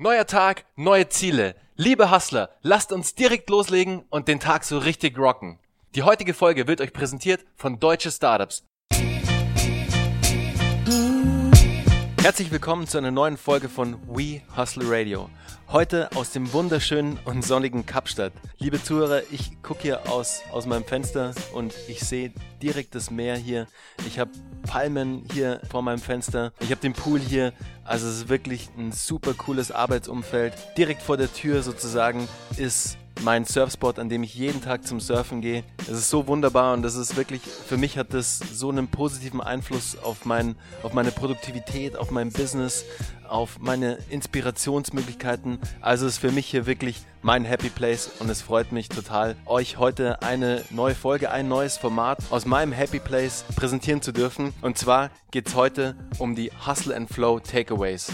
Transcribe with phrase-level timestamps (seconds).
[0.00, 1.56] Neuer Tag, neue Ziele.
[1.74, 5.58] Liebe Hustler, lasst uns direkt loslegen und den Tag so richtig rocken.
[5.96, 8.62] Die heutige Folge wird euch präsentiert von Deutsche Startups.
[12.28, 15.30] Herzlich willkommen zu einer neuen Folge von We Hustle Radio.
[15.68, 18.34] Heute aus dem wunderschönen und sonnigen Kapstadt.
[18.58, 23.36] Liebe Zuhörer, ich gucke hier aus, aus meinem Fenster und ich sehe direkt das Meer
[23.36, 23.66] hier.
[24.06, 24.30] Ich habe
[24.66, 26.52] Palmen hier vor meinem Fenster.
[26.60, 27.54] Ich habe den Pool hier.
[27.82, 30.52] Also es ist wirklich ein super cooles Arbeitsumfeld.
[30.76, 35.40] Direkt vor der Tür sozusagen ist mein Surfspot, an dem ich jeden Tag zum Surfen
[35.40, 35.64] gehe.
[35.82, 39.40] Es ist so wunderbar und das ist wirklich, für mich hat das so einen positiven
[39.40, 42.84] Einfluss auf, mein, auf meine Produktivität, auf mein Business,
[43.28, 45.58] auf meine Inspirationsmöglichkeiten.
[45.80, 49.78] Also ist für mich hier wirklich mein Happy Place und es freut mich total, euch
[49.78, 54.52] heute eine neue Folge, ein neues Format aus meinem Happy Place präsentieren zu dürfen.
[54.62, 58.12] Und zwar geht es heute um die Hustle and Flow Takeaways.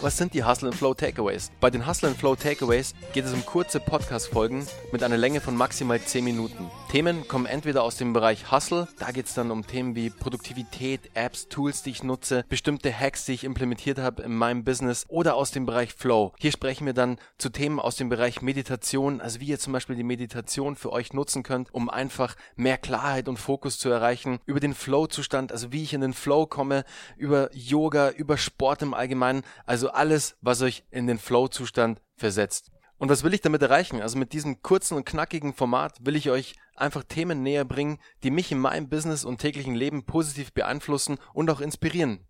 [0.00, 1.50] Was sind die Hustle and Flow Takeaways?
[1.60, 5.54] Bei den Hustle and Flow Takeaways geht es um kurze Podcast-Folgen mit einer Länge von
[5.54, 6.70] maximal 10 Minuten.
[6.90, 11.10] Themen kommen entweder aus dem Bereich Hustle, da geht es dann um Themen wie Produktivität,
[11.14, 15.34] Apps, Tools, die ich nutze, bestimmte Hacks, die ich implementiert habe in meinem Business oder
[15.34, 16.32] aus dem Bereich Flow.
[16.38, 19.96] Hier sprechen wir dann zu Themen aus dem Bereich Meditation, also wie ihr zum Beispiel
[19.96, 24.60] die Meditation für euch nutzen könnt, um einfach mehr Klarheit und Fokus zu erreichen, über
[24.60, 26.84] den Flow-Zustand, also wie ich in den Flow komme,
[27.16, 32.72] über Yoga, über Sport im Allgemeinen, also alles, was euch in den Flow-Zustand versetzt.
[32.98, 34.02] Und was will ich damit erreichen?
[34.02, 38.32] Also mit diesem kurzen und knackigen Format will ich euch einfach Themen näher bringen, die
[38.32, 42.26] mich in meinem Business und täglichen Leben positiv beeinflussen und auch inspirieren.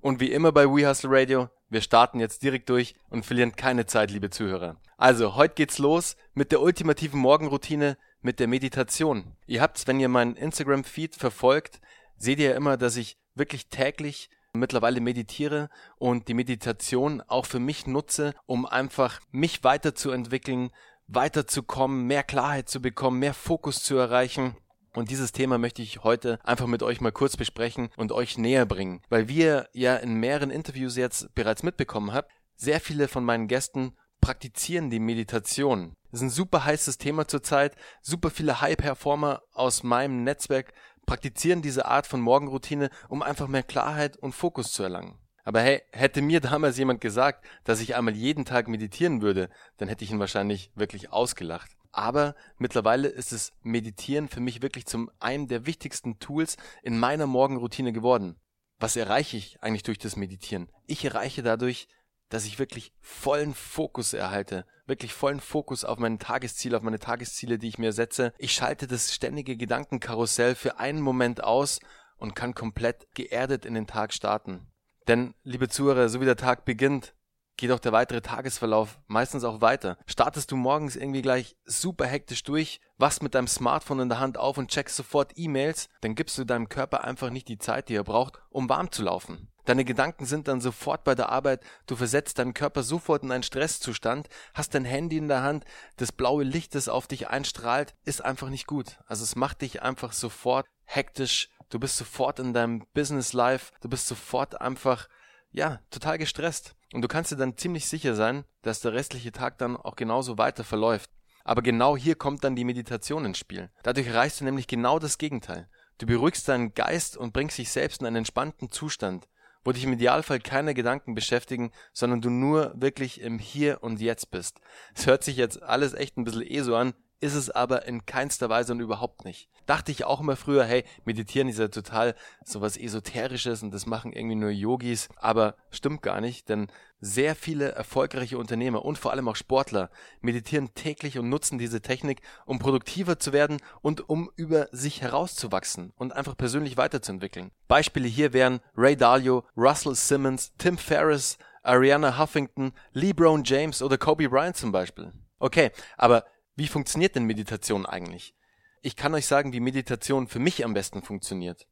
[0.00, 4.10] Und wie immer bei We Radio, wir starten jetzt direkt durch und verlieren keine Zeit,
[4.10, 4.80] liebe Zuhörer.
[4.96, 9.36] Also, heute geht's los mit der ultimativen Morgenroutine, mit der Meditation.
[9.46, 11.80] Ihr habt's, wenn ihr meinen Instagram-Feed verfolgt,
[12.16, 17.60] seht ihr ja immer, dass ich wirklich täglich mittlerweile meditiere und die Meditation auch für
[17.60, 20.70] mich nutze, um einfach mich weiterzuentwickeln,
[21.06, 24.56] weiterzukommen, mehr Klarheit zu bekommen, mehr Fokus zu erreichen.
[24.92, 28.66] Und dieses Thema möchte ich heute einfach mit euch mal kurz besprechen und euch näher
[28.66, 33.46] bringen, weil wir ja in mehreren Interviews jetzt bereits mitbekommen habt, sehr viele von meinen
[33.46, 35.96] Gästen praktizieren die Meditation.
[36.10, 37.76] Das ist ein super heißes Thema zurzeit.
[38.02, 40.72] Super viele High-Performer aus meinem Netzwerk
[41.10, 45.18] praktizieren diese Art von Morgenroutine, um einfach mehr Klarheit und Fokus zu erlangen.
[45.42, 49.88] Aber hey, hätte mir damals jemand gesagt, dass ich einmal jeden Tag meditieren würde, dann
[49.88, 51.72] hätte ich ihn wahrscheinlich wirklich ausgelacht.
[51.90, 57.26] Aber mittlerweile ist es Meditieren für mich wirklich zum einem der wichtigsten Tools in meiner
[57.26, 58.36] Morgenroutine geworden.
[58.78, 60.70] Was erreiche ich eigentlich durch das Meditieren?
[60.86, 61.88] Ich erreiche dadurch
[62.30, 67.58] dass ich wirklich vollen Fokus erhalte, wirklich vollen Fokus auf mein Tagesziel, auf meine Tagesziele,
[67.58, 68.32] die ich mir setze.
[68.38, 71.80] Ich schalte das ständige Gedankenkarussell für einen Moment aus
[72.16, 74.66] und kann komplett geerdet in den Tag starten.
[75.08, 77.14] Denn, liebe Zuhörer, so wie der Tag beginnt,
[77.60, 79.98] geht auch der weitere Tagesverlauf meistens auch weiter.
[80.06, 84.38] Startest du morgens irgendwie gleich super hektisch durch, wachst mit deinem Smartphone in der Hand
[84.38, 87.94] auf und checkst sofort E-Mails, dann gibst du deinem Körper einfach nicht die Zeit, die
[87.94, 89.50] er braucht, um warm zu laufen.
[89.66, 93.42] Deine Gedanken sind dann sofort bei der Arbeit, du versetzt deinen Körper sofort in einen
[93.42, 95.64] Stresszustand, hast dein Handy in der Hand,
[95.96, 98.98] das blaue Licht, das auf dich einstrahlt, ist einfach nicht gut.
[99.06, 103.88] Also es macht dich einfach sofort hektisch, du bist sofort in deinem Business Life, du
[103.88, 105.08] bist sofort einfach,
[105.52, 106.74] ja, total gestresst.
[106.92, 110.38] Und du kannst dir dann ziemlich sicher sein, dass der restliche Tag dann auch genauso
[110.38, 111.10] weiter verläuft.
[111.44, 113.70] Aber genau hier kommt dann die Meditation ins Spiel.
[113.82, 115.68] Dadurch erreichst du nämlich genau das Gegenteil.
[115.98, 119.28] Du beruhigst deinen Geist und bringst dich selbst in einen entspannten Zustand
[119.64, 124.30] wo dich im Idealfall keine Gedanken beschäftigen, sondern du nur wirklich im Hier und Jetzt
[124.30, 124.60] bist.
[124.94, 128.06] Es hört sich jetzt alles echt ein bisschen eh so an, ist es aber in
[128.06, 129.48] keinster Weise und überhaupt nicht.
[129.66, 132.14] Dachte ich auch immer früher, hey, meditieren ist ja total
[132.44, 136.68] sowas Esoterisches und das machen irgendwie nur Yogis, aber stimmt gar nicht, denn
[137.00, 142.20] sehr viele erfolgreiche Unternehmer und vor allem auch Sportler meditieren täglich und nutzen diese Technik,
[142.46, 147.50] um produktiver zu werden und um über sich herauszuwachsen und einfach persönlich weiterzuentwickeln.
[147.68, 154.28] Beispiele hier wären Ray Dalio, Russell Simmons, Tim Ferriss, Ariana Huffington, LeBron James oder Kobe
[154.28, 155.12] Bryant zum Beispiel.
[155.38, 156.24] Okay, aber
[156.56, 158.34] wie funktioniert denn Meditation eigentlich?
[158.82, 161.66] Ich kann euch sagen, wie Meditation für mich am besten funktioniert.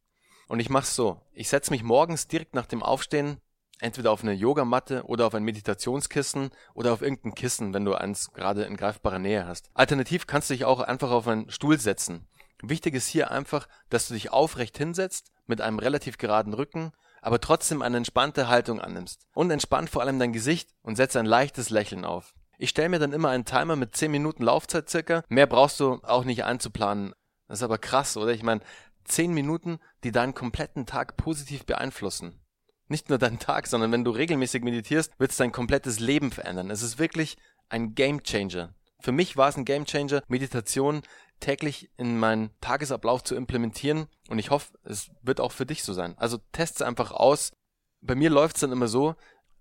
[0.48, 1.20] Und ich mach's so.
[1.32, 3.40] Ich setze mich morgens direkt nach dem Aufstehen
[3.80, 8.32] entweder auf eine Yogamatte oder auf ein Meditationskissen oder auf irgendein Kissen, wenn du eins
[8.32, 9.70] gerade in greifbarer Nähe hast.
[9.74, 12.26] Alternativ kannst du dich auch einfach auf einen Stuhl setzen.
[12.62, 16.92] Wichtig ist hier einfach, dass du dich aufrecht hinsetzt, mit einem relativ geraden Rücken,
[17.22, 19.26] aber trotzdem eine entspannte Haltung annimmst.
[19.32, 22.34] Und entspannt vor allem dein Gesicht und setze ein leichtes Lächeln auf.
[22.60, 25.22] Ich stelle mir dann immer einen Timer mit 10 Minuten Laufzeit circa.
[25.28, 27.14] Mehr brauchst du auch nicht einzuplanen.
[27.46, 28.32] Das ist aber krass, oder?
[28.32, 28.60] Ich meine,
[29.04, 32.40] 10 Minuten, die deinen kompletten Tag positiv beeinflussen.
[32.88, 36.70] nicht nur deinen Tag, sondern wenn du regelmäßig meditierst, wird es dein komplettes Leben verändern.
[36.70, 37.36] Es ist wirklich
[37.68, 38.74] ein Game Changer.
[39.00, 41.02] Für mich war es ein Game Changer, Meditation
[41.38, 45.92] täglich in meinen Tagesablauf zu implementieren und ich hoffe, es wird auch für dich so
[45.92, 46.16] sein.
[46.18, 47.52] Also teste einfach aus.
[48.00, 49.14] Bei mir läuft es dann immer so,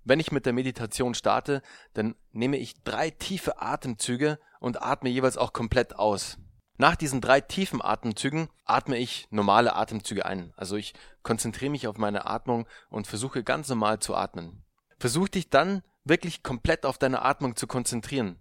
[0.08, 1.62] wenn ich mit der Meditation starte,
[1.94, 6.38] dann nehme ich drei tiefe Atemzüge und atme jeweils auch komplett aus.
[6.78, 10.54] Nach diesen drei tiefen Atemzügen atme ich normale Atemzüge ein.
[10.56, 10.94] Also ich
[11.24, 14.64] konzentriere mich auf meine Atmung und versuche ganz normal zu atmen.
[15.00, 18.40] Versuch dich dann wirklich komplett auf deine Atmung zu konzentrieren.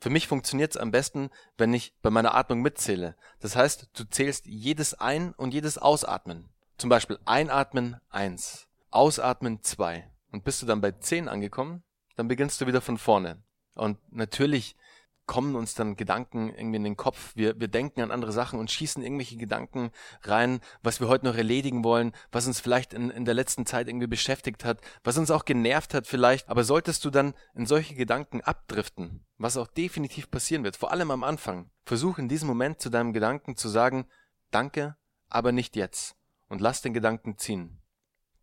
[0.00, 3.16] Für mich funktioniert es am besten, wenn ich bei meiner Atmung mitzähle.
[3.40, 6.48] Das heißt, du zählst jedes Ein- und jedes Ausatmen.
[6.76, 10.10] Zum Beispiel einatmen eins, ausatmen zwei.
[10.34, 11.84] Und bist du dann bei zehn angekommen,
[12.16, 13.44] dann beginnst du wieder von vorne.
[13.76, 14.74] Und natürlich
[15.26, 17.36] kommen uns dann Gedanken irgendwie in den Kopf.
[17.36, 19.92] Wir, wir denken an andere Sachen und schießen irgendwelche Gedanken
[20.22, 23.86] rein, was wir heute noch erledigen wollen, was uns vielleicht in, in der letzten Zeit
[23.86, 26.48] irgendwie beschäftigt hat, was uns auch genervt hat vielleicht.
[26.48, 31.12] Aber solltest du dann in solche Gedanken abdriften, was auch definitiv passieren wird, vor allem
[31.12, 34.06] am Anfang, versuch in diesem Moment zu deinem Gedanken zu sagen,
[34.50, 34.96] danke,
[35.28, 36.16] aber nicht jetzt.
[36.48, 37.83] Und lass den Gedanken ziehen.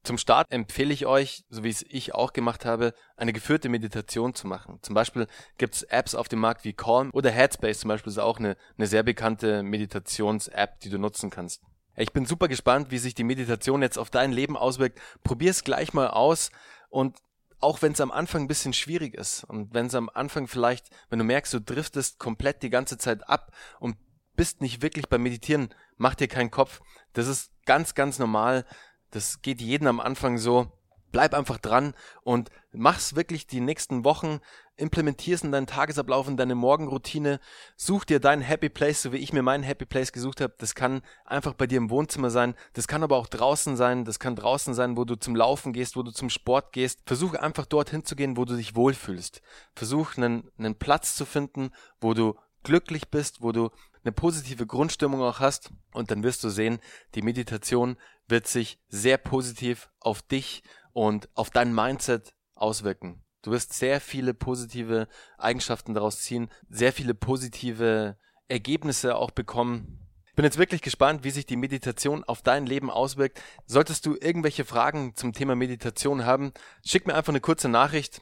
[0.03, 4.33] Zum Start empfehle ich euch, so wie es ich auch gemacht habe, eine geführte Meditation
[4.33, 4.79] zu machen.
[4.81, 5.27] Zum Beispiel
[5.59, 8.57] gibt es Apps auf dem Markt wie Calm oder Headspace zum Beispiel ist auch eine,
[8.77, 11.61] eine sehr bekannte Meditations-App, die du nutzen kannst.
[11.95, 14.99] Ich bin super gespannt, wie sich die Meditation jetzt auf dein Leben auswirkt.
[15.23, 16.49] Probier es gleich mal aus
[16.89, 17.17] und
[17.59, 20.89] auch wenn es am Anfang ein bisschen schwierig ist und wenn es am Anfang vielleicht,
[21.09, 23.97] wenn du merkst, du driftest komplett die ganze Zeit ab und
[24.35, 26.81] bist nicht wirklich beim Meditieren, mach dir keinen Kopf.
[27.13, 28.65] Das ist ganz, ganz normal
[29.11, 30.71] das geht jedem am Anfang so.
[31.11, 31.93] Bleib einfach dran
[32.23, 34.39] und mach's wirklich die nächsten Wochen,
[34.77, 37.39] implementier's in deinen Tagesablauf, in deine Morgenroutine,
[37.75, 40.53] such dir deinen Happy Place, so wie ich mir meinen Happy Place gesucht habe.
[40.57, 44.19] Das kann einfach bei dir im Wohnzimmer sein, das kann aber auch draußen sein, das
[44.19, 47.01] kann draußen sein, wo du zum Laufen gehst, wo du zum Sport gehst.
[47.05, 49.41] Versuch einfach dorthin zu gehen, wo du dich wohlfühlst.
[49.75, 53.69] Versuch einen, einen Platz zu finden, wo du glücklich bist, wo du
[54.03, 56.79] eine positive Grundstimmung auch hast und dann wirst du sehen,
[57.15, 60.63] die Meditation wird sich sehr positiv auf dich
[60.93, 63.23] und auf dein Mindset auswirken.
[63.41, 65.07] Du wirst sehr viele positive
[65.37, 68.17] Eigenschaften daraus ziehen, sehr viele positive
[68.47, 69.97] Ergebnisse auch bekommen.
[70.27, 73.41] Ich bin jetzt wirklich gespannt, wie sich die Meditation auf dein Leben auswirkt.
[73.65, 76.53] Solltest du irgendwelche Fragen zum Thema Meditation haben,
[76.85, 78.21] schick mir einfach eine kurze Nachricht.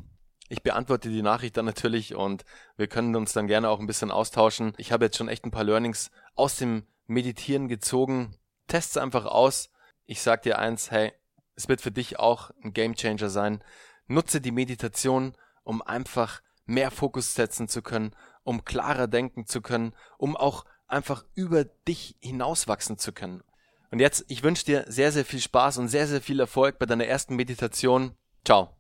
[0.50, 2.44] Ich beantworte die Nachricht dann natürlich und
[2.76, 4.74] wir können uns dann gerne auch ein bisschen austauschen.
[4.78, 8.36] Ich habe jetzt schon echt ein paar Learnings aus dem Meditieren gezogen.
[8.68, 9.70] Test's einfach aus
[10.10, 11.14] ich sag dir eins, hey,
[11.56, 13.64] es wird für dich auch ein Gamechanger sein.
[14.08, 19.94] Nutze die Meditation, um einfach mehr Fokus setzen zu können, um klarer denken zu können,
[20.18, 23.44] um auch einfach über dich hinauswachsen zu können.
[23.92, 26.88] Und jetzt, ich wünsche dir sehr, sehr viel Spaß und sehr, sehr viel Erfolg bei
[26.88, 28.16] deiner ersten Meditation.
[28.44, 28.79] Ciao.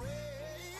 [0.00, 0.75] rain.